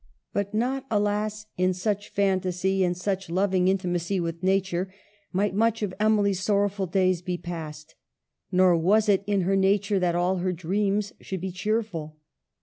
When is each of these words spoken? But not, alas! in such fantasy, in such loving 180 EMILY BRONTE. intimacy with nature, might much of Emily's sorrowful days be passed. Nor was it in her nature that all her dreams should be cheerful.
But 0.33 0.51
not, 0.51 0.87
alas! 0.89 1.45
in 1.59 1.75
such 1.75 2.09
fantasy, 2.09 2.83
in 2.83 2.95
such 2.95 3.29
loving 3.29 3.65
180 3.65 3.87
EMILY 3.87 3.91
BRONTE. 3.91 3.99
intimacy 3.99 4.19
with 4.19 4.43
nature, 4.43 4.93
might 5.31 5.53
much 5.53 5.83
of 5.83 5.93
Emily's 5.99 6.39
sorrowful 6.39 6.87
days 6.87 7.21
be 7.21 7.37
passed. 7.37 7.93
Nor 8.51 8.77
was 8.77 9.07
it 9.07 9.23
in 9.27 9.41
her 9.41 9.55
nature 9.55 9.99
that 9.99 10.15
all 10.15 10.37
her 10.37 10.53
dreams 10.53 11.13
should 11.21 11.39
be 11.41 11.51
cheerful. 11.51 12.17